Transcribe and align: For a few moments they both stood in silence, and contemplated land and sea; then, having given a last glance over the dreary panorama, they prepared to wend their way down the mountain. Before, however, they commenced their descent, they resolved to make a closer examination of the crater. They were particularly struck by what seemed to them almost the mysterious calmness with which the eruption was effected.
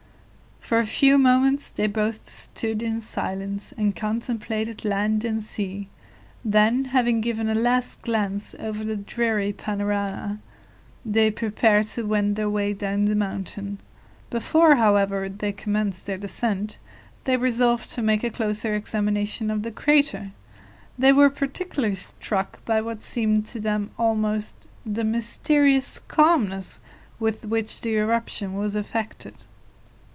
For 0.61 0.79
a 0.79 0.85
few 0.85 1.17
moments 1.17 1.69
they 1.73 1.87
both 1.87 2.29
stood 2.29 2.81
in 2.81 3.01
silence, 3.01 3.73
and 3.73 3.93
contemplated 3.93 4.85
land 4.85 5.25
and 5.25 5.41
sea; 5.41 5.89
then, 6.45 6.85
having 6.85 7.19
given 7.19 7.49
a 7.49 7.55
last 7.55 8.03
glance 8.03 8.55
over 8.57 8.85
the 8.85 8.95
dreary 8.95 9.51
panorama, 9.51 10.37
they 11.05 11.29
prepared 11.29 11.87
to 11.87 12.03
wend 12.03 12.37
their 12.37 12.49
way 12.49 12.71
down 12.71 13.03
the 13.03 13.15
mountain. 13.15 13.79
Before, 14.29 14.75
however, 14.75 15.27
they 15.27 15.51
commenced 15.51 16.05
their 16.05 16.17
descent, 16.17 16.77
they 17.25 17.35
resolved 17.35 17.89
to 17.91 18.01
make 18.01 18.23
a 18.23 18.29
closer 18.29 18.73
examination 18.73 19.51
of 19.51 19.63
the 19.63 19.71
crater. 19.71 20.31
They 20.97 21.11
were 21.11 21.29
particularly 21.29 21.95
struck 21.95 22.63
by 22.63 22.79
what 22.79 23.01
seemed 23.01 23.45
to 23.47 23.59
them 23.59 23.91
almost 23.99 24.55
the 24.85 25.03
mysterious 25.03 25.99
calmness 25.99 26.79
with 27.19 27.43
which 27.43 27.81
the 27.81 27.97
eruption 27.97 28.53
was 28.53 28.77
effected. 28.77 29.43